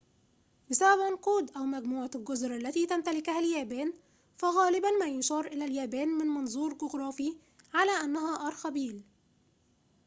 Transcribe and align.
بسبب 0.69 1.01
عنقود/مجموعة 1.01 2.09
الجزر 2.15 2.55
التي 2.55 2.85
تمتلكها 2.85 3.39
اليابان، 3.39 3.93
فغالباً 4.37 4.87
ما 4.99 5.05
يُشار 5.05 5.45
إلى 5.45 5.65
اليابان 5.65 6.07
-من 6.19 6.25
منظور 6.27 6.73
جغرافي- 6.73 7.37
على 7.73 7.91
أنها 7.91 8.47
أرخبيل 8.47 9.03